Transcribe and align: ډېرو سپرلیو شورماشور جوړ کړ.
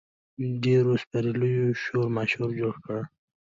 ډېرو 0.63 0.93
سپرلیو 1.03 1.67
شورماشور 1.83 2.49
جوړ 2.59 2.73
کړ. 2.85 2.97